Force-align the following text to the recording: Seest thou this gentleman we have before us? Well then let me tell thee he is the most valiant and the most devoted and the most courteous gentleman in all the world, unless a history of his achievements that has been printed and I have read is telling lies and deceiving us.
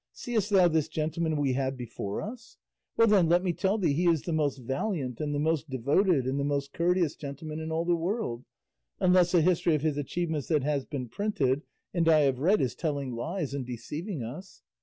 Seest 0.13 0.49
thou 0.49 0.67
this 0.67 0.87
gentleman 0.87 1.37
we 1.37 1.53
have 1.53 1.77
before 1.77 2.23
us? 2.23 2.57
Well 2.97 3.07
then 3.07 3.29
let 3.29 3.43
me 3.43 3.53
tell 3.53 3.77
thee 3.77 3.93
he 3.93 4.07
is 4.07 4.23
the 4.23 4.33
most 4.33 4.57
valiant 4.57 5.21
and 5.21 5.31
the 5.31 5.37
most 5.37 5.69
devoted 5.69 6.25
and 6.25 6.39
the 6.39 6.43
most 6.43 6.73
courteous 6.73 7.15
gentleman 7.15 7.59
in 7.59 7.71
all 7.71 7.85
the 7.85 7.93
world, 7.95 8.43
unless 8.99 9.35
a 9.35 9.41
history 9.43 9.75
of 9.75 9.83
his 9.83 9.97
achievements 9.97 10.47
that 10.47 10.63
has 10.63 10.85
been 10.85 11.07
printed 11.07 11.61
and 11.93 12.09
I 12.09 12.21
have 12.21 12.39
read 12.39 12.61
is 12.61 12.73
telling 12.73 13.11
lies 13.13 13.53
and 13.53 13.63
deceiving 13.63 14.23
us. 14.23 14.63